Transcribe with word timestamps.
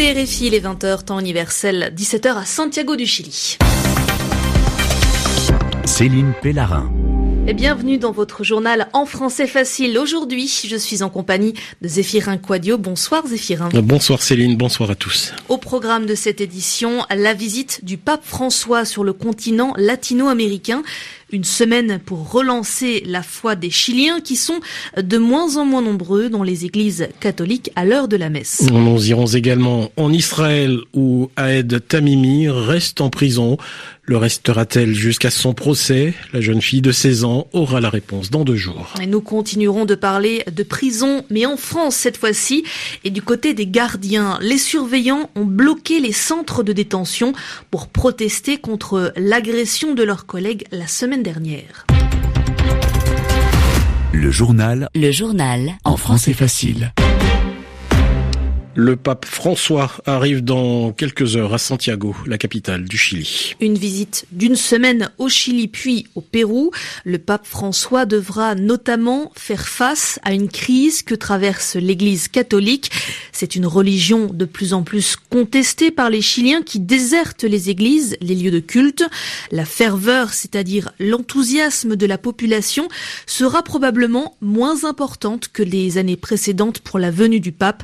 écoutez 0.00 0.22
RFI, 0.22 0.50
les 0.50 0.60
20h, 0.60 1.04
temps 1.04 1.20
universel, 1.20 1.92
17h 1.94 2.36
à 2.36 2.44
Santiago 2.44 2.96
du 2.96 3.06
Chili. 3.06 3.58
Céline 5.84 6.32
Pellarin. 6.40 6.90
Et 7.46 7.54
bienvenue 7.54 7.98
dans 7.98 8.12
votre 8.12 8.44
journal 8.44 8.88
en 8.92 9.06
français 9.06 9.46
facile. 9.46 9.98
Aujourd'hui, 9.98 10.46
je 10.66 10.76
suis 10.76 11.02
en 11.02 11.08
compagnie 11.08 11.54
de 11.82 11.88
Zéphirin 11.88 12.36
Quadio. 12.36 12.78
Bonsoir 12.78 13.26
Zéphirin. 13.26 13.70
Bonsoir 13.82 14.22
Céline, 14.22 14.56
bonsoir 14.56 14.90
à 14.90 14.94
tous. 14.94 15.32
Au 15.48 15.58
programme 15.58 16.06
de 16.06 16.14
cette 16.14 16.40
édition, 16.40 17.04
la 17.10 17.34
visite 17.34 17.84
du 17.84 17.96
pape 17.96 18.24
François 18.24 18.84
sur 18.84 19.04
le 19.04 19.12
continent 19.12 19.72
latino-américain. 19.76 20.82
Une 21.32 21.44
semaine 21.44 22.00
pour 22.04 22.32
relancer 22.32 23.02
la 23.06 23.22
foi 23.22 23.54
des 23.54 23.70
Chiliens 23.70 24.20
qui 24.20 24.36
sont 24.36 24.60
de 25.00 25.18
moins 25.18 25.56
en 25.56 25.64
moins 25.64 25.82
nombreux 25.82 26.28
dans 26.28 26.42
les 26.42 26.64
églises 26.64 27.08
catholiques 27.20 27.70
à 27.76 27.84
l'heure 27.84 28.08
de 28.08 28.16
la 28.16 28.30
messe. 28.30 28.62
Nous 28.70 29.08
irons 29.08 29.26
également 29.26 29.92
en 29.96 30.12
Israël 30.12 30.78
où 30.92 31.30
Aed 31.38 31.86
Tamimi 31.86 32.48
reste 32.48 33.00
en 33.00 33.10
prison. 33.10 33.58
Le 34.02 34.16
restera-t-elle 34.16 34.92
jusqu'à 34.92 35.30
son 35.30 35.54
procès? 35.54 36.14
La 36.32 36.40
jeune 36.40 36.60
fille 36.60 36.80
de 36.80 36.90
16 36.90 37.22
ans 37.22 37.46
aura 37.52 37.80
la 37.80 37.90
réponse 37.90 38.28
dans 38.28 38.42
deux 38.42 38.56
jours. 38.56 38.94
Et 39.00 39.06
nous 39.06 39.20
continuerons 39.20 39.84
de 39.84 39.94
parler 39.94 40.42
de 40.50 40.64
prison, 40.64 41.24
mais 41.30 41.46
en 41.46 41.56
France 41.56 41.94
cette 41.94 42.16
fois-ci. 42.16 42.64
Et 43.04 43.10
du 43.10 43.22
côté 43.22 43.54
des 43.54 43.68
gardiens, 43.68 44.40
les 44.42 44.58
surveillants 44.58 45.30
ont 45.36 45.44
bloqué 45.44 46.00
les 46.00 46.10
centres 46.10 46.64
de 46.64 46.72
détention 46.72 47.34
pour 47.70 47.86
protester 47.86 48.56
contre 48.56 49.12
l'agression 49.14 49.94
de 49.94 50.02
leurs 50.02 50.26
collègues 50.26 50.64
la 50.72 50.88
semaine 50.88 51.19
dernière. 51.22 51.86
Le 54.12 54.30
journal. 54.30 54.88
Le 54.94 55.10
journal. 55.10 55.72
En 55.84 55.96
français 55.96 56.32
facile. 56.32 56.92
Le 58.76 58.94
pape 58.94 59.24
François 59.24 59.90
arrive 60.06 60.44
dans 60.44 60.92
quelques 60.92 61.34
heures 61.34 61.52
à 61.52 61.58
Santiago, 61.58 62.14
la 62.24 62.38
capitale 62.38 62.84
du 62.84 62.96
Chili. 62.96 63.56
Une 63.60 63.76
visite 63.76 64.26
d'une 64.30 64.54
semaine 64.54 65.10
au 65.18 65.28
Chili 65.28 65.66
puis 65.66 66.06
au 66.14 66.20
Pérou. 66.20 66.70
Le 67.04 67.18
pape 67.18 67.46
François 67.46 68.06
devra 68.06 68.54
notamment 68.54 69.32
faire 69.34 69.66
face 69.66 70.20
à 70.22 70.32
une 70.32 70.48
crise 70.48 71.02
que 71.02 71.16
traverse 71.16 71.74
l'Église 71.74 72.28
catholique. 72.28 72.92
C'est 73.32 73.56
une 73.56 73.66
religion 73.66 74.26
de 74.26 74.44
plus 74.44 74.72
en 74.72 74.84
plus 74.84 75.16
contestée 75.16 75.90
par 75.90 76.08
les 76.08 76.22
Chiliens 76.22 76.62
qui 76.62 76.78
désertent 76.78 77.42
les 77.42 77.70
églises, 77.70 78.16
les 78.20 78.36
lieux 78.36 78.52
de 78.52 78.60
culte. 78.60 79.04
La 79.50 79.64
ferveur, 79.64 80.32
c'est-à-dire 80.32 80.92
l'enthousiasme 81.00 81.96
de 81.96 82.06
la 82.06 82.18
population, 82.18 82.86
sera 83.26 83.64
probablement 83.64 84.36
moins 84.40 84.84
importante 84.84 85.48
que 85.52 85.64
les 85.64 85.98
années 85.98 86.16
précédentes 86.16 86.78
pour 86.78 87.00
la 87.00 87.10
venue 87.10 87.40
du 87.40 87.50
pape. 87.50 87.82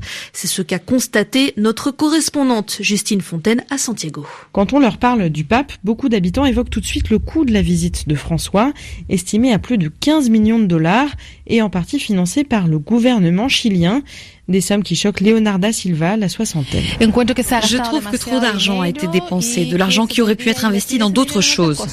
Constaté 0.87 1.53
notre 1.57 1.91
correspondante 1.91 2.79
Justine 2.81 3.21
Fontaine 3.21 3.65
à 3.69 3.77
Santiago. 3.77 4.25
Quand 4.53 4.73
on 4.73 4.79
leur 4.79 4.99
parle 4.99 5.29
du 5.29 5.45
pape, 5.45 5.73
beaucoup 5.85 6.09
d'habitants 6.09 6.47
évoquent 6.47 6.71
tout 6.71 6.81
de 6.81 6.87
suite 6.87 7.11
le 7.11 7.19
coût 7.19 7.45
de 7.45 7.53
la 7.53 7.61
visite 7.61 8.09
de 8.09 8.15
François, 8.15 8.73
estimé 9.09 9.53
à 9.53 9.59
plus 9.59 9.77
de 9.77 9.89
15 9.89 10.31
millions 10.31 10.59
de 10.59 10.67
dollars 10.67 11.11
et 11.47 11.61
en 11.61 11.69
partie 11.69 11.99
financé 11.99 12.45
par 12.45 12.69
le 12.69 12.79
gouvernement 12.79 13.49
chilien. 13.49 14.03
Des 14.49 14.61
sommes 14.61 14.85
qui 14.85 14.95
choquent 14.95 15.21
Leonarda 15.21 15.73
Silva, 15.73 16.17
la 16.17 16.29
soixantaine. 16.29 16.85
Je 17.01 17.77
trouve 17.83 18.09
que 18.09 18.17
trop 18.17 18.39
d'argent 18.39 18.81
a 18.81 18.89
été 18.89 19.09
dépensé, 19.09 19.65
de 19.65 19.77
l'argent 19.77 20.07
qui 20.07 20.23
aurait 20.23 20.37
pu 20.37 20.49
être 20.49 20.65
investi 20.65 20.99
dans 20.99 21.11
d'autres 21.11 21.41
choses. 21.41 21.85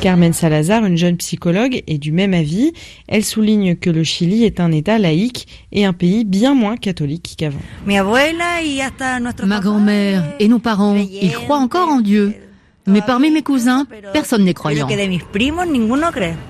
Carmen 0.00 0.32
Salazar, 0.32 0.84
une 0.84 0.96
jeune 0.96 1.16
psychologue, 1.18 1.82
est 1.86 1.98
du 1.98 2.10
même 2.10 2.34
avis. 2.34 2.72
Elle 3.06 3.24
souligne 3.24 3.76
que 3.76 3.90
le 3.90 4.02
Chili 4.02 4.44
est 4.44 4.58
un 4.58 4.72
État 4.72 4.98
laïque 4.98 5.46
et 5.70 5.84
un 5.84 5.92
pays 5.92 6.24
bien 6.24 6.54
moins 6.54 6.76
catholique 6.76 7.34
qu'avant. 7.38 7.60
Ma 7.86 9.60
grand-mère 9.60 10.24
et 10.40 10.48
nos 10.48 10.58
parents, 10.58 10.96
ils 10.96 11.32
croient 11.32 11.58
encore 11.58 11.88
en 11.88 12.00
Dieu. 12.00 12.34
Mais 12.86 13.02
parmi 13.02 13.30
mes 13.30 13.42
cousins, 13.42 13.86
personne 14.12 14.44
n'est 14.44 14.54
croyant. 14.54 14.88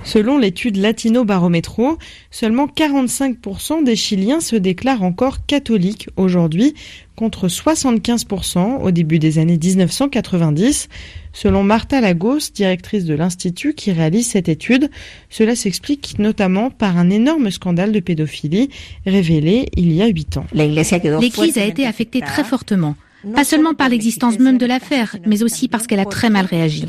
Selon 0.04 0.38
l'étude 0.38 0.76
Latino 0.76 1.24
Barometro, 1.24 1.98
seulement 2.30 2.66
45% 2.66 3.84
des 3.84 3.96
Chiliens 3.96 4.40
se 4.40 4.56
déclarent 4.56 5.02
encore 5.02 5.44
catholiques 5.46 6.08
aujourd'hui, 6.16 6.74
contre 7.16 7.48
75% 7.48 8.80
au 8.80 8.90
début 8.90 9.18
des 9.18 9.38
années 9.38 9.58
1990. 9.58 10.88
Selon 11.32 11.62
Martha 11.62 12.00
Lagos, 12.00 12.50
directrice 12.54 13.04
de 13.04 13.14
l'Institut 13.14 13.74
qui 13.74 13.92
réalise 13.92 14.28
cette 14.28 14.48
étude, 14.48 14.90
cela 15.28 15.54
s'explique 15.54 16.18
notamment 16.18 16.70
par 16.70 16.96
un 16.96 17.10
énorme 17.10 17.50
scandale 17.50 17.92
de 17.92 18.00
pédophilie 18.00 18.70
révélé 19.04 19.68
il 19.76 19.92
y 19.92 20.00
a 20.02 20.06
huit 20.06 20.36
ans. 20.36 20.46
L'Église 20.54 21.58
a 21.58 21.64
été 21.64 21.86
affectée 21.86 22.20
très 22.20 22.44
fortement. 22.44 22.96
Pas 23.34 23.44
seulement 23.44 23.74
par 23.74 23.88
l'existence 23.88 24.38
même 24.38 24.58
de 24.58 24.66
l'affaire, 24.66 25.16
mais 25.26 25.42
aussi 25.42 25.68
parce 25.68 25.86
qu'elle 25.86 26.00
a 26.00 26.04
très 26.04 26.30
mal 26.30 26.46
réagi. 26.46 26.84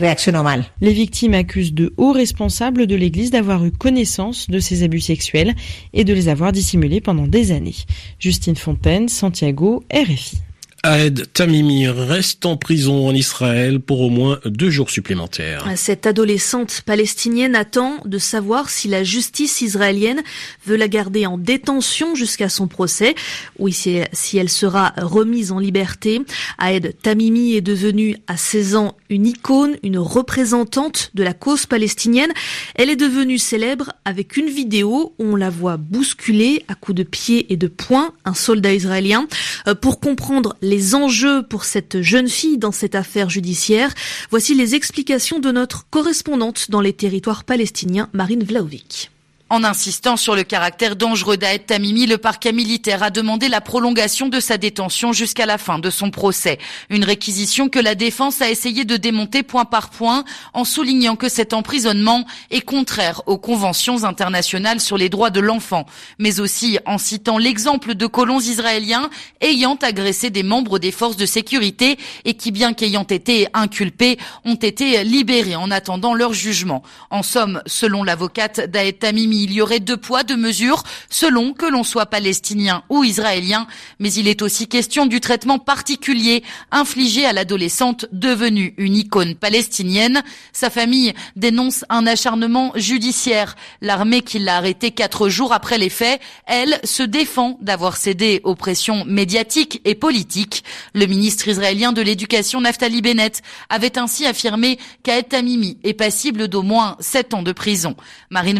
Les 0.81 0.93
victimes 0.93 1.33
accusent 1.33 1.73
de 1.73 1.93
hauts 1.97 2.13
responsables 2.13 2.87
de 2.87 2.95
l'Église 2.95 3.31
d'avoir 3.31 3.65
eu 3.65 3.71
connaissance 3.71 4.49
de 4.49 4.59
ces 4.59 4.83
abus 4.83 5.01
sexuels 5.01 5.55
et 5.93 6.03
de 6.03 6.13
les 6.13 6.29
avoir 6.29 6.51
dissimulés 6.51 7.01
pendant 7.01 7.27
des 7.27 7.51
années. 7.51 7.75
Justine 8.19 8.55
Fontaine, 8.55 9.09
Santiago, 9.09 9.83
RFI. 9.93 10.37
Aed 10.83 11.31
Tamimi 11.33 11.87
reste 11.87 12.45
en 12.45 12.57
prison 12.57 13.07
en 13.07 13.13
Israël 13.13 13.79
pour 13.79 14.01
au 14.01 14.09
moins 14.09 14.39
deux 14.45 14.71
jours 14.71 14.89
supplémentaires. 14.89 15.67
Cette 15.75 16.07
adolescente 16.07 16.81
palestinienne 16.85 17.55
attend 17.55 17.97
de 18.05 18.17
savoir 18.17 18.69
si 18.69 18.87
la 18.87 19.03
justice 19.03 19.61
israélienne 19.61 20.21
veut 20.65 20.77
la 20.77 20.87
garder 20.87 21.27
en 21.27 21.37
détention 21.37 22.15
jusqu'à 22.15 22.49
son 22.49 22.67
procès 22.67 23.13
ou 23.59 23.69
si 23.69 24.37
elle 24.37 24.49
sera 24.49 24.93
remise 24.97 25.51
en 25.51 25.59
liberté. 25.59 26.21
Aed 26.59 26.95
Tamimi 27.03 27.53
est 27.53 27.61
devenue 27.61 28.17
à 28.27 28.35
16 28.35 28.75
ans 28.75 28.97
une 29.09 29.27
icône, 29.27 29.77
une 29.83 29.99
représentante 29.99 31.11
de 31.13 31.21
la 31.21 31.33
cause 31.33 31.67
palestinienne. 31.67 32.31
Elle 32.75 32.89
est 32.89 32.95
devenue 32.95 33.37
célèbre 33.37 33.93
avec 34.03 34.35
une 34.35 34.49
vidéo 34.49 35.13
où 35.19 35.25
on 35.25 35.35
la 35.35 35.51
voit 35.51 35.77
bousculer 35.77 36.63
à 36.67 36.75
coups 36.75 36.97
de 36.97 37.03
pied 37.03 37.53
et 37.53 37.57
de 37.57 37.67
poing 37.67 38.13
un 38.25 38.33
soldat 38.33 38.73
israélien. 38.73 39.27
Euh, 39.67 39.75
pour 39.75 39.99
comprendre 39.99 40.55
les 40.71 40.95
enjeux 40.95 41.43
pour 41.43 41.65
cette 41.65 42.01
jeune 42.01 42.29
fille 42.29 42.57
dans 42.57 42.71
cette 42.71 42.95
affaire 42.95 43.29
judiciaire. 43.29 43.93
Voici 44.29 44.55
les 44.55 44.73
explications 44.73 45.39
de 45.39 45.51
notre 45.51 45.85
correspondante 45.89 46.71
dans 46.71 46.79
les 46.79 46.93
territoires 46.93 47.43
palestiniens, 47.43 48.09
Marine 48.13 48.45
Vlaovic. 48.45 49.10
En 49.51 49.65
insistant 49.65 50.15
sur 50.15 50.33
le 50.33 50.43
caractère 50.43 50.95
dangereux 50.95 51.35
d'Aed 51.35 51.65
Tamimi, 51.65 52.05
le 52.05 52.17
parquet 52.17 52.53
militaire 52.53 53.03
a 53.03 53.09
demandé 53.09 53.49
la 53.49 53.59
prolongation 53.59 54.29
de 54.29 54.39
sa 54.39 54.57
détention 54.57 55.11
jusqu'à 55.11 55.45
la 55.45 55.57
fin 55.57 55.77
de 55.77 55.89
son 55.89 56.09
procès. 56.09 56.57
Une 56.89 57.03
réquisition 57.03 57.67
que 57.67 57.77
la 57.77 57.93
défense 57.93 58.41
a 58.41 58.49
essayé 58.49 58.85
de 58.85 58.95
démonter 58.95 59.43
point 59.43 59.65
par 59.65 59.89
point 59.89 60.23
en 60.53 60.63
soulignant 60.63 61.17
que 61.17 61.27
cet 61.27 61.51
emprisonnement 61.51 62.25
est 62.49 62.61
contraire 62.61 63.23
aux 63.25 63.37
conventions 63.37 64.05
internationales 64.05 64.79
sur 64.79 64.97
les 64.97 65.09
droits 65.09 65.31
de 65.31 65.41
l'enfant, 65.41 65.85
mais 66.17 66.39
aussi 66.39 66.79
en 66.85 66.97
citant 66.97 67.37
l'exemple 67.37 67.93
de 67.93 68.05
colons 68.05 68.39
israéliens 68.39 69.09
ayant 69.41 69.75
agressé 69.81 70.29
des 70.29 70.43
membres 70.43 70.79
des 70.79 70.93
forces 70.93 71.17
de 71.17 71.25
sécurité 71.25 71.97
et 72.23 72.35
qui, 72.35 72.51
bien 72.51 72.71
qu'ayant 72.71 73.03
été 73.03 73.49
inculpés, 73.53 74.17
ont 74.45 74.55
été 74.55 75.03
libérés 75.03 75.57
en 75.57 75.71
attendant 75.71 76.13
leur 76.13 76.31
jugement. 76.31 76.83
En 77.09 77.21
somme, 77.21 77.61
selon 77.65 78.05
l'avocate 78.05 78.61
d'Aed 78.61 78.99
Tamimi, 78.99 79.40
il 79.41 79.53
y 79.53 79.61
aurait 79.61 79.79
deux 79.79 79.97
poids, 79.97 80.23
deux 80.23 80.37
mesures, 80.37 80.83
selon 81.09 81.53
que 81.53 81.65
l'on 81.65 81.83
soit 81.83 82.05
palestinien 82.05 82.83
ou 82.89 83.03
israélien, 83.03 83.67
mais 83.99 84.13
il 84.13 84.27
est 84.27 84.41
aussi 84.41 84.67
question 84.67 85.05
du 85.05 85.19
traitement 85.19 85.59
particulier 85.59 86.43
infligé 86.71 87.25
à 87.25 87.33
l'adolescente 87.33 88.05
devenue 88.11 88.73
une 88.77 88.95
icône 88.95 89.35
palestinienne. 89.35 90.23
Sa 90.53 90.69
famille 90.69 91.13
dénonce 91.35 91.85
un 91.89 92.05
acharnement 92.07 92.71
judiciaire. 92.75 93.55
L'armée 93.81 94.21
qui 94.21 94.39
l'a 94.39 94.57
arrêtée 94.57 94.91
quatre 94.91 95.29
jours 95.29 95.53
après 95.53 95.77
les 95.77 95.89
faits, 95.89 96.21
elle, 96.45 96.79
se 96.83 97.03
défend 97.03 97.57
d'avoir 97.61 97.97
cédé 97.97 98.41
aux 98.43 98.55
pressions 98.55 99.05
médiatiques 99.05 99.81
et 99.85 99.95
politiques. 99.95 100.63
Le 100.93 101.05
ministre 101.05 101.47
israélien 101.47 101.91
de 101.91 102.01
l'Éducation, 102.01 102.61
Naftali 102.61 103.01
Bennett, 103.01 103.41
avait 103.69 103.97
ainsi 103.97 104.25
affirmé 104.25 104.77
qu'Aed 105.03 105.29
Tamimi 105.29 105.77
est 105.83 105.93
passible 105.93 106.47
d'au 106.47 106.61
moins 106.61 106.97
sept 106.99 107.33
ans 107.33 107.43
de 107.43 107.51
prison. 107.51 107.95
Marine 108.29 108.59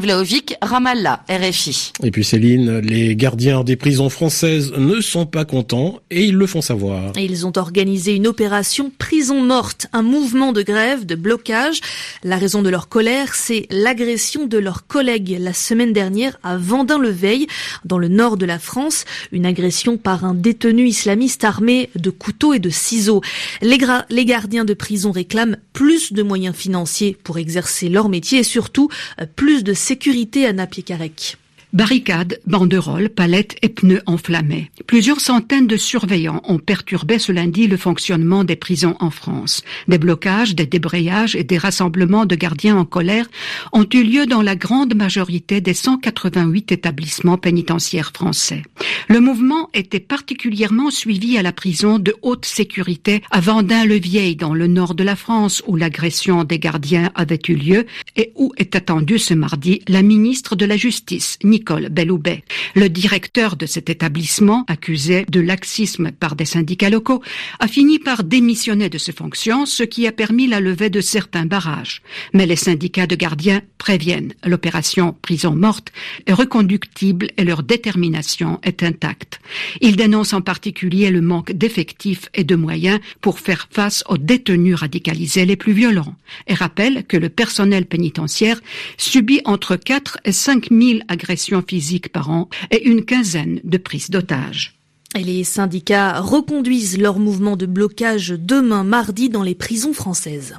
Ramallah, 0.72 1.26
RFI. 1.28 1.92
Et 2.02 2.12
puis 2.12 2.24
Céline, 2.24 2.80
les 2.80 3.18
gardiens 3.18 3.66
des 3.66 3.76
prisons 3.76 4.08
françaises 4.08 4.72
ne 4.78 5.02
sont 5.02 5.26
pas 5.26 5.44
contents 5.44 6.00
et 6.10 6.24
ils 6.24 6.36
le 6.36 6.48
font 6.48 6.62
savoir. 6.62 7.12
ils 7.18 7.46
ont 7.46 7.52
organisé 7.58 8.16
une 8.16 8.26
opération 8.26 8.90
prison 8.98 9.42
morte, 9.42 9.88
un 9.92 10.02
mouvement 10.02 10.54
de 10.54 10.62
grève, 10.62 11.06
de 11.06 11.16
blocage. 11.16 11.82
La 12.24 12.38
raison 12.38 12.62
de 12.62 12.70
leur 12.70 12.88
colère, 12.88 13.36
c'est 13.36 13.68
l'agression 13.70 14.46
de 14.46 14.58
leurs 14.58 14.88
collègues 14.88 15.36
la 15.42 15.52
semaine 15.52 15.92
dernière 15.92 16.40
à 16.42 16.56
Vendin-le-Veil, 16.56 17.48
dans 17.84 17.98
le 17.98 18.08
nord 18.08 18.38
de 18.38 18.46
la 18.46 18.58
France. 18.58 19.04
Une 19.34 19.46
agression 19.46 19.98
par 19.98 20.24
un 20.24 20.34
détenu 20.34 20.88
islamiste 20.88 21.44
armé 21.44 21.90
de 21.96 22.12
couteaux 22.12 22.54
et 22.54 22.60
de 22.60 22.70
ciseaux. 22.70 23.20
Les, 23.62 23.78
les 24.10 24.24
gardiens 24.26 24.64
de 24.64 24.74
prison 24.74 25.12
réclament 25.12 25.58
plus 25.74 26.14
de 26.14 26.24
moyens 26.24 26.56
financiers 26.56 27.18
pour 27.26 27.40
exercer 27.40 27.90
leur 27.90 28.08
métier 28.08 28.40
et 28.40 28.44
surtout 28.44 28.88
euh, 29.20 29.26
plus 29.36 29.66
de 29.66 29.74
sécurité 29.74 30.46
à 30.46 30.51
Napier-Carec. 30.54 31.38
Barricades, 31.74 32.42
banderoles, 32.46 33.08
palettes 33.08 33.56
et 33.62 33.70
pneus 33.70 34.02
enflammés. 34.06 34.70
Plusieurs 34.88 35.22
centaines 35.22 35.68
de 35.68 35.78
surveillants 35.78 36.42
ont 36.44 36.60
perturbé 36.60 37.18
ce 37.18 37.32
lundi 37.32 37.68
le 37.68 37.78
fonctionnement 37.78 38.44
des 38.44 38.58
prisons 38.58 38.98
en 39.00 39.10
France. 39.10 39.64
Des 39.88 39.98
blocages, 39.98 40.54
des 40.54 40.66
débrayages 40.66 41.38
et 41.38 41.46
des 41.46 41.58
rassemblements 41.58 42.26
de 42.26 42.36
gardiens 42.36 42.76
en 42.76 42.84
colère 42.84 43.30
ont 43.72 43.88
eu 43.94 44.04
lieu 44.04 44.26
dans 44.26 44.42
la 44.42 44.58
grande 44.58 44.96
majorité 44.96 45.62
des 45.62 45.74
188 45.74 46.74
établissements 46.74 47.38
pénitentiaires 47.38 48.12
français. 48.14 48.64
Le 49.08 49.22
mouvement 49.22 49.70
était 49.74 50.02
particulièrement 50.02 50.92
suivi 50.92 51.38
à 51.38 51.42
la 51.42 51.54
prison 51.54 52.00
de 52.00 52.14
haute 52.22 52.46
sécurité 52.46 53.22
à 53.32 53.40
Vendin-le-Vieil 53.40 54.36
dans 54.36 54.54
le 54.54 54.68
nord 54.68 54.94
de 54.94 55.06
la 55.06 55.16
France 55.16 55.64
où 55.68 55.78
l'agression 55.78 56.44
des 56.44 56.60
gardiens 56.60 57.12
avait 57.16 57.40
eu 57.48 57.56
lieu 57.56 57.86
et 58.18 58.34
où 58.36 58.52
est 58.58 58.76
attendue 58.76 59.20
ce 59.20 59.34
mardi 59.34 59.82
la 59.88 60.02
ministre 60.02 60.58
de 60.58 60.66
la 60.66 60.76
Justice, 60.76 61.38
Nicole 61.62 61.90
Belloubet. 61.90 62.44
Le 62.74 62.90
directeur 62.90 63.56
de 63.56 63.68
cet 63.68 63.92
établissement, 63.92 64.66
accusé 64.68 65.26
de 65.30 65.40
laxisme 65.40 66.12
par 66.12 66.36
des 66.36 66.46
syndicats 66.46 66.90
locaux, 66.90 67.22
a 67.60 67.68
fini 67.68 68.00
par 68.00 68.24
démissionner 68.24 68.90
de 68.90 68.98
ses 68.98 69.12
fonctions, 69.12 69.68
ce 69.68 69.84
qui 69.84 70.08
a 70.08 70.12
permis 70.12 70.48
la 70.48 70.60
levée 70.60 70.90
de 70.90 71.02
certains 71.02 71.46
barrages. 71.46 72.02
Mais 72.34 72.48
les 72.48 72.56
syndicats 72.56 73.06
de 73.06 73.16
gardiens 73.16 73.62
préviennent. 73.78 74.34
L'opération 74.44 75.16
prison 75.22 75.56
morte 75.56 75.92
est 76.26 76.34
reconductible 76.34 77.28
et 77.38 77.44
leur 77.44 77.62
détermination 77.62 78.60
est 78.64 78.82
intacte. 78.82 79.40
Ils 79.82 79.96
dénoncent 79.96 80.34
en 80.34 80.42
particulier 80.42 81.12
le 81.12 81.22
manque 81.22 81.52
d'effectifs 81.52 82.30
et 82.34 82.44
de 82.44 82.56
moyens 82.56 83.00
pour 83.22 83.40
faire 83.40 83.68
face 83.70 84.04
aux 84.10 84.18
détenus 84.18 84.76
radicalisés 84.76 85.46
les 85.46 85.56
plus 85.56 85.74
violents 85.74 86.16
et 86.48 86.56
rappellent 86.56 87.06
que 87.06 87.18
le 87.18 87.30
personnel 87.30 87.86
pénitentiaire 87.86 88.62
subit 88.98 89.42
entre 89.46 89.76
4 89.76 90.18
et 90.26 90.32
5 90.32 90.70
000 90.72 91.00
agressions 91.08 91.51
physiques 91.60 92.14
par 92.14 92.30
an 92.30 92.48
et 92.70 92.88
une 92.88 93.04
quinzaine 93.04 93.60
de 93.66 93.78
prises 93.78 94.10
d'otages. 94.10 94.80
Et 95.14 95.24
les 95.24 95.44
syndicats 95.44 96.22
reconduisent 96.22 96.98
leur 96.98 97.20
mouvement 97.20 97.58
de 97.58 97.66
blocage 97.66 98.30
demain 98.30 98.86
mardi 98.86 99.28
dans 99.28 99.44
les 99.44 99.56
prisons 99.56 99.94
françaises. 99.94 100.56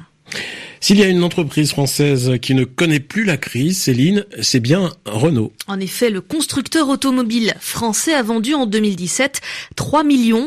S'il 0.82 0.98
y 0.98 1.04
a 1.04 1.08
une 1.08 1.22
entreprise 1.22 1.70
française 1.70 2.32
qui 2.42 2.56
ne 2.56 2.64
connaît 2.64 2.98
plus 2.98 3.22
la 3.22 3.36
crise, 3.36 3.82
Céline, 3.82 4.26
c'est 4.40 4.58
bien 4.58 4.92
Renault. 5.06 5.52
En 5.68 5.78
effet, 5.78 6.10
le 6.10 6.20
constructeur 6.20 6.88
automobile 6.88 7.54
français 7.60 8.12
a 8.12 8.24
vendu 8.24 8.54
en 8.54 8.66
2017 8.66 9.40
3 9.76 10.02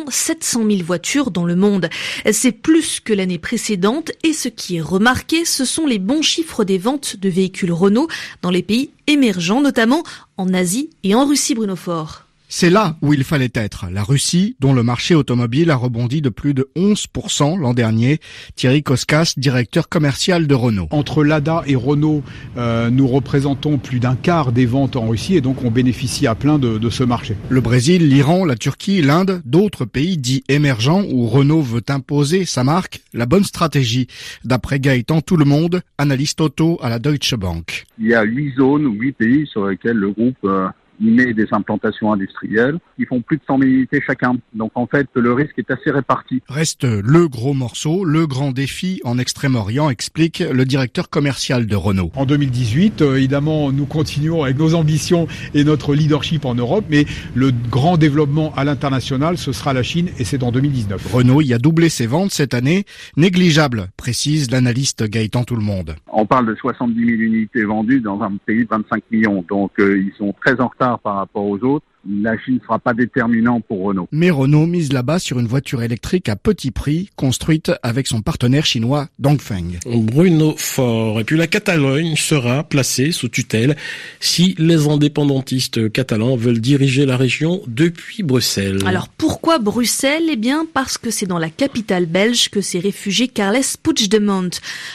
700 0.09 0.63
000 0.69 0.83
voitures 0.83 1.31
dans 1.31 1.45
le 1.45 1.55
monde. 1.55 1.89
C'est 2.33 2.51
plus 2.51 2.99
que 2.99 3.13
l'année 3.13 3.37
précédente 3.37 4.11
et 4.23 4.33
ce 4.33 4.49
qui 4.49 4.75
est 4.75 4.81
remarqué, 4.81 5.45
ce 5.45 5.63
sont 5.63 5.87
les 5.87 5.99
bons 5.99 6.21
chiffres 6.21 6.65
des 6.65 6.79
ventes 6.79 7.15
de 7.15 7.29
véhicules 7.29 7.71
Renault 7.71 8.09
dans 8.41 8.51
les 8.51 8.61
pays 8.61 8.89
émergents, 9.07 9.61
notamment 9.61 10.03
en 10.35 10.53
Asie 10.53 10.89
et 11.03 11.15
en 11.15 11.25
Russie, 11.25 11.55
Bruno 11.55 11.77
Fort. 11.77 12.24
C'est 12.47 12.69
là 12.69 12.95
où 13.01 13.13
il 13.13 13.23
fallait 13.23 13.51
être, 13.53 13.87
la 13.91 14.03
Russie, 14.03 14.55
dont 14.59 14.73
le 14.73 14.83
marché 14.83 15.15
automobile 15.15 15.71
a 15.71 15.75
rebondi 15.75 16.21
de 16.21 16.29
plus 16.29 16.53
de 16.53 16.69
11% 16.75 17.59
l'an 17.59 17.73
dernier. 17.73 18.19
Thierry 18.55 18.83
Koskas, 18.83 19.33
directeur 19.35 19.89
commercial 19.89 20.47
de 20.47 20.53
Renault. 20.53 20.87
Entre 20.91 21.23
Lada 21.23 21.63
et 21.65 21.75
Renault, 21.75 22.23
euh, 22.57 22.89
nous 22.89 23.07
représentons 23.07 23.77
plus 23.77 23.99
d'un 23.99 24.15
quart 24.15 24.51
des 24.51 24.65
ventes 24.65 24.95
en 24.95 25.07
Russie 25.07 25.35
et 25.35 25.41
donc 25.41 25.63
on 25.63 25.71
bénéficie 25.71 26.27
à 26.27 26.35
plein 26.35 26.59
de, 26.59 26.77
de 26.77 26.89
ce 26.89 27.03
marché. 27.03 27.35
Le 27.49 27.61
Brésil, 27.61 28.07
l'Iran, 28.07 28.45
la 28.45 28.55
Turquie, 28.55 29.01
l'Inde, 29.01 29.41
d'autres 29.45 29.85
pays 29.85 30.17
dits 30.17 30.43
émergents 30.47 31.03
où 31.11 31.27
Renault 31.27 31.61
veut 31.61 31.83
imposer 31.89 32.45
sa 32.45 32.63
marque, 32.63 33.01
la 33.13 33.25
bonne 33.25 33.43
stratégie. 33.43 34.07
D'après 34.43 34.79
Gaëtan 34.79 35.21
Tout 35.21 35.37
le 35.37 35.45
Monde, 35.45 35.81
analyste 35.97 36.41
auto 36.41 36.77
à 36.81 36.89
la 36.89 36.99
Deutsche 36.99 37.35
Bank. 37.35 37.85
Il 37.99 38.07
y 38.07 38.13
a 38.13 38.23
huit 38.23 38.55
zones 38.55 38.85
ou 38.85 38.93
huit 38.93 39.13
pays 39.13 39.47
sur 39.47 39.67
lesquels 39.67 39.97
le 39.97 40.11
groupe 40.11 40.37
euh, 40.45 40.67
il 40.99 41.13
met 41.13 41.33
des 41.33 41.47
implantations 41.51 42.13
industrielles 42.13 42.79
qui 42.97 43.05
font 43.05 43.21
plus 43.21 43.37
de 43.37 43.43
100 43.47 43.59
000 43.59 43.69
unités 43.69 44.01
chacun. 44.05 44.35
Donc 44.53 44.71
en 44.75 44.87
fait, 44.87 45.07
le 45.15 45.33
risque 45.33 45.57
est 45.57 45.71
assez 45.71 45.91
réparti. 45.91 46.41
Reste 46.47 46.83
le 46.83 47.27
gros 47.27 47.53
morceau, 47.53 48.05
le 48.05 48.27
grand 48.27 48.51
défi 48.51 49.01
en 49.03 49.17
Extrême-Orient, 49.17 49.89
explique 49.89 50.39
le 50.39 50.65
directeur 50.65 51.09
commercial 51.09 51.65
de 51.65 51.75
Renault. 51.75 52.11
En 52.15 52.25
2018, 52.25 53.01
euh, 53.01 53.15
évidemment, 53.17 53.71
nous 53.71 53.85
continuons 53.85 54.43
avec 54.43 54.57
nos 54.57 54.75
ambitions 54.75 55.27
et 55.53 55.63
notre 55.63 55.93
leadership 55.93 56.45
en 56.45 56.55
Europe, 56.55 56.85
mais 56.89 57.05
le 57.33 57.51
grand 57.69 57.97
développement 57.97 58.53
à 58.55 58.63
l'international, 58.63 59.37
ce 59.37 59.51
sera 59.51 59.73
la 59.73 59.83
Chine 59.83 60.09
et 60.19 60.23
c'est 60.23 60.43
en 60.43 60.51
2019. 60.51 61.13
Renault 61.13 61.41
y 61.41 61.53
a 61.53 61.57
doublé 61.57 61.89
ses 61.89 62.07
ventes 62.07 62.31
cette 62.31 62.53
année, 62.53 62.85
négligeable, 63.17 63.87
précise 63.97 64.51
l'analyste 64.51 65.03
Gaëtan 65.03 65.43
Tout 65.43 65.55
le 65.55 65.61
Monde. 65.61 65.95
On 66.07 66.25
parle 66.25 66.47
de 66.47 66.55
70 66.55 66.95
000 66.95 67.09
unités 67.09 67.63
vendues 67.63 68.01
dans 68.01 68.21
un 68.21 68.33
pays 68.45 68.63
de 68.63 68.69
25 68.69 69.03
millions, 69.11 69.45
donc 69.49 69.71
euh, 69.79 69.97
ils 69.97 70.13
sont 70.17 70.33
très 70.41 70.59
en 70.59 70.67
retard 70.67 70.84
par 71.03 71.15
rapport 71.15 71.45
aux 71.45 71.59
autres 71.63 71.85
la 72.07 72.37
Chine 72.37 72.55
ne 72.55 72.59
sera 72.59 72.79
pas 72.79 72.93
déterminant 72.93 73.61
pour 73.61 73.83
Renault. 73.83 74.07
Mais 74.11 74.29
Renault 74.29 74.65
mise 74.65 74.93
là-bas 74.93 75.19
sur 75.19 75.39
une 75.39 75.47
voiture 75.47 75.83
électrique 75.83 76.29
à 76.29 76.35
petit 76.35 76.71
prix, 76.71 77.09
construite 77.15 77.71
avec 77.83 78.07
son 78.07 78.21
partenaire 78.21 78.65
chinois 78.65 79.07
Dongfeng. 79.19 79.79
Bruno 79.85 80.55
Fort. 80.57 81.19
Et 81.19 81.23
puis 81.23 81.37
la 81.37 81.47
Catalogne 81.47 82.15
sera 82.15 82.63
placée 82.63 83.11
sous 83.11 83.29
tutelle 83.29 83.75
si 84.19 84.55
les 84.57 84.87
indépendantistes 84.87 85.91
catalans 85.91 86.35
veulent 86.35 86.59
diriger 86.59 87.05
la 87.05 87.17
région 87.17 87.61
depuis 87.67 88.23
Bruxelles. 88.23 88.79
Alors 88.85 89.09
pourquoi 89.09 89.59
Bruxelles? 89.59 90.27
Eh 90.29 90.35
bien 90.35 90.65
parce 90.73 90.97
que 90.97 91.09
c'est 91.09 91.25
dans 91.25 91.39
la 91.39 91.49
capitale 91.49 92.05
belge 92.05 92.49
que 92.49 92.61
s'est 92.61 92.79
réfugié 92.79 93.27
Carles 93.27 93.55
Puigdemont. 93.81 94.49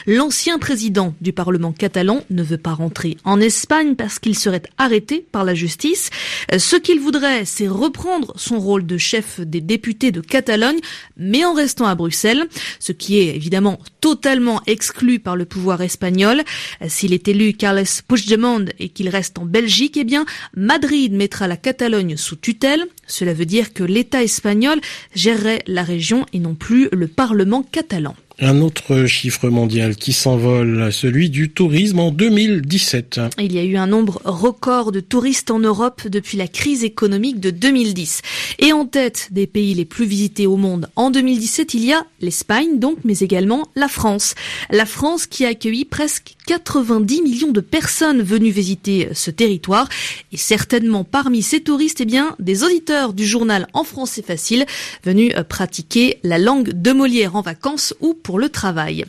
L'ancien 0.06 0.58
président 0.58 1.14
du 1.20 1.32
Parlement 1.32 1.72
catalan 1.72 2.22
ne 2.30 2.42
veut 2.42 2.58
pas 2.58 2.72
rentrer 2.72 3.16
en 3.24 3.40
Espagne 3.40 3.94
parce 3.94 4.18
qu'il 4.18 4.36
serait 4.36 4.62
arrêté 4.78 5.24
par 5.32 5.44
la 5.44 5.54
justice. 5.54 6.10
Ce 6.56 6.76
qu'il 6.76 6.99
voudrait, 7.00 7.44
c'est 7.44 7.68
reprendre 7.68 8.32
son 8.36 8.60
rôle 8.60 8.86
de 8.86 8.98
chef 8.98 9.40
des 9.40 9.60
députés 9.60 10.12
de 10.12 10.20
Catalogne, 10.20 10.78
mais 11.16 11.44
en 11.44 11.54
restant 11.54 11.86
à 11.86 11.94
Bruxelles, 11.94 12.46
ce 12.78 12.92
qui 12.92 13.18
est 13.18 13.34
évidemment 13.34 13.78
totalement 14.00 14.62
exclu 14.66 15.18
par 15.18 15.36
le 15.36 15.44
pouvoir 15.44 15.80
espagnol. 15.82 16.42
S'il 16.86 17.12
est 17.12 17.28
élu 17.28 17.54
Carles 17.54 17.84
Puigdemont 18.06 18.66
et 18.78 18.88
qu'il 18.88 19.08
reste 19.08 19.38
en 19.38 19.44
Belgique, 19.44 19.96
eh 19.96 20.04
bien, 20.04 20.24
Madrid 20.54 21.12
mettra 21.12 21.48
la 21.48 21.56
Catalogne 21.56 22.16
sous 22.16 22.36
tutelle. 22.36 22.86
Cela 23.06 23.34
veut 23.34 23.46
dire 23.46 23.72
que 23.72 23.82
l'État 23.82 24.22
espagnol 24.22 24.80
gérerait 25.14 25.62
la 25.66 25.82
région 25.82 26.26
et 26.32 26.38
non 26.38 26.54
plus 26.54 26.88
le 26.92 27.08
Parlement 27.08 27.62
catalan. 27.62 28.14
Un 28.42 28.62
autre 28.62 29.04
chiffre 29.04 29.50
mondial 29.50 29.96
qui 29.96 30.14
s'envole, 30.14 30.90
celui 30.94 31.28
du 31.28 31.50
tourisme 31.50 31.98
en 31.98 32.10
2017. 32.10 33.20
Il 33.38 33.52
y 33.52 33.58
a 33.58 33.64
eu 33.64 33.76
un 33.76 33.86
nombre 33.86 34.22
record 34.24 34.92
de 34.92 35.00
touristes 35.00 35.50
en 35.50 35.58
Europe 35.58 36.08
depuis 36.08 36.38
la 36.38 36.48
crise 36.48 36.82
économique 36.82 37.38
de 37.38 37.50
2010. 37.50 38.22
Et 38.58 38.72
en 38.72 38.86
tête 38.86 39.28
des 39.30 39.46
pays 39.46 39.74
les 39.74 39.84
plus 39.84 40.06
visités 40.06 40.46
au 40.46 40.56
monde 40.56 40.88
en 40.96 41.10
2017, 41.10 41.74
il 41.74 41.84
y 41.84 41.92
a 41.92 42.06
l'Espagne 42.22 42.78
donc, 42.78 42.96
mais 43.04 43.18
également 43.18 43.68
la 43.76 43.88
France. 43.88 44.34
La 44.70 44.86
France 44.86 45.26
qui 45.26 45.44
a 45.44 45.48
accueilli 45.48 45.84
presque 45.84 46.36
90 46.46 47.22
millions 47.22 47.52
de 47.52 47.60
personnes 47.60 48.22
venues 48.22 48.50
visiter 48.50 49.08
ce 49.12 49.30
territoire. 49.30 49.86
Et 50.32 50.38
certainement 50.38 51.04
parmi 51.04 51.42
ces 51.42 51.60
touristes, 51.60 52.00
eh 52.00 52.06
bien, 52.06 52.34
des 52.38 52.64
auditeurs 52.64 53.12
du 53.12 53.26
journal 53.26 53.66
En 53.74 53.84
français 53.84 54.22
facile 54.22 54.64
venus 55.04 55.32
pratiquer 55.48 56.18
la 56.22 56.38
langue 56.38 56.72
de 56.72 56.92
Molière 56.92 57.36
en 57.36 57.42
vacances 57.42 57.94
ou 58.00 58.14
pour 58.30 58.38
le 58.38 58.48
travail. 58.48 59.06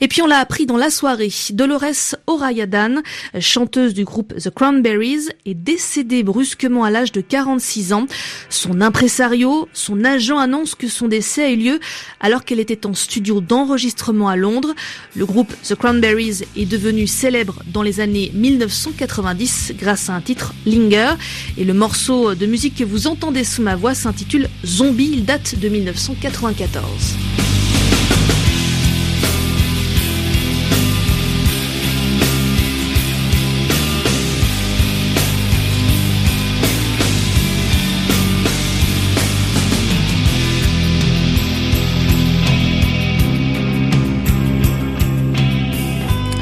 Et 0.00 0.08
puis 0.08 0.22
on 0.22 0.26
l'a 0.26 0.38
appris 0.38 0.64
dans 0.64 0.78
la 0.78 0.88
soirée, 0.88 1.30
Dolores 1.50 2.16
O'Riordan, 2.26 3.02
chanteuse 3.38 3.92
du 3.92 4.04
groupe 4.04 4.32
The 4.34 4.48
Cranberries, 4.48 5.28
est 5.44 5.52
décédée 5.52 6.22
brusquement 6.22 6.82
à 6.82 6.90
l'âge 6.90 7.12
de 7.12 7.20
46 7.20 7.92
ans. 7.92 8.06
Son 8.48 8.80
impresario, 8.80 9.68
son 9.74 10.04
agent 10.04 10.38
annonce 10.38 10.74
que 10.74 10.88
son 10.88 11.06
décès 11.06 11.44
a 11.44 11.50
eu 11.50 11.56
lieu 11.56 11.80
alors 12.18 12.46
qu'elle 12.46 12.60
était 12.60 12.86
en 12.86 12.94
studio 12.94 13.42
d'enregistrement 13.42 14.30
à 14.30 14.36
Londres. 14.36 14.74
Le 15.14 15.26
groupe 15.26 15.52
The 15.62 15.74
Cranberries 15.74 16.44
est 16.56 16.64
devenu 16.64 17.06
célèbre 17.06 17.62
dans 17.66 17.82
les 17.82 18.00
années 18.00 18.32
1990 18.32 19.74
grâce 19.76 20.08
à 20.08 20.14
un 20.14 20.22
titre 20.22 20.54
Linger 20.64 21.12
et 21.58 21.64
le 21.64 21.74
morceau 21.74 22.34
de 22.34 22.46
musique 22.46 22.76
que 22.76 22.84
vous 22.84 23.06
entendez 23.06 23.44
sous 23.44 23.60
ma 23.60 23.76
voix 23.76 23.94
s'intitule 23.94 24.48
Zombie, 24.64 25.10
il 25.12 25.26
date 25.26 25.58
de 25.58 25.68
1994. 25.68 27.55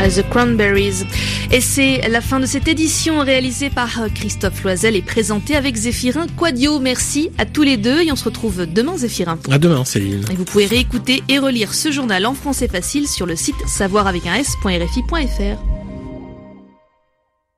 The 0.08 0.28
Cranberries. 0.28 1.04
Et 1.50 1.60
c'est 1.60 2.08
la 2.08 2.20
fin 2.20 2.40
de 2.40 2.46
cette 2.46 2.68
édition 2.68 3.20
réalisée 3.20 3.70
par 3.70 4.00
Christophe 4.14 4.62
Loisel 4.62 4.96
et 4.96 5.02
présentée 5.02 5.56
avec 5.56 5.76
Zéphirin 5.76 6.26
Quadio. 6.36 6.78
Merci 6.78 7.30
à 7.38 7.46
tous 7.46 7.62
les 7.62 7.76
deux 7.76 8.02
et 8.02 8.12
on 8.12 8.16
se 8.16 8.24
retrouve 8.24 8.66
demain 8.66 8.96
Zéphirin. 8.96 9.38
À 9.50 9.58
demain 9.58 9.84
Céline. 9.84 10.24
Et 10.30 10.34
vous 10.34 10.44
pouvez 10.44 10.66
réécouter 10.66 11.22
et 11.28 11.38
relire 11.38 11.74
ce 11.74 11.90
journal 11.90 12.26
en 12.26 12.34
français 12.34 12.68
facile 12.68 13.08
sur 13.08 13.26
le 13.26 13.36
site 13.36 13.56
savoir 13.66 14.06
avec 14.06 14.26
un 14.26 14.34
s.rfi.fr. 14.34 15.73